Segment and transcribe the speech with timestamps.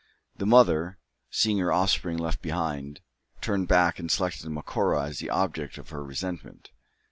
[0.37, 0.97] The mother,
[1.29, 3.01] seeing her offspring left behind,
[3.39, 6.71] turned back and selected Macora as the object of her resentment.